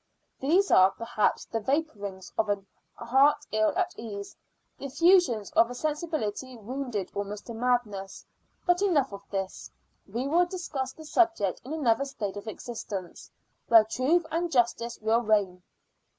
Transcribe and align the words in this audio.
These 0.39 0.71
are, 0.71 0.89
perhaps, 0.89 1.45
the 1.45 1.59
vapourings 1.59 2.33
of 2.35 2.49
a 2.49 2.57
heart 2.95 3.45
ill 3.51 3.71
at 3.77 3.93
ease 3.95 4.35
the 4.79 4.85
effusions 4.85 5.51
of 5.51 5.69
a 5.69 5.75
sensibility 5.75 6.57
wounded 6.57 7.11
almost 7.13 7.45
to 7.45 7.53
madness. 7.53 8.25
But 8.65 8.81
enough 8.81 9.13
of 9.13 9.29
this; 9.29 9.69
we 10.07 10.25
will 10.27 10.47
discuss 10.47 10.91
the 10.91 11.05
subject 11.05 11.61
in 11.63 11.71
another 11.71 12.05
state 12.05 12.35
of 12.35 12.47
existence, 12.47 13.29
where 13.67 13.83
truth 13.83 14.25
and 14.31 14.51
justice 14.51 14.97
will 14.99 15.21
reign. 15.21 15.61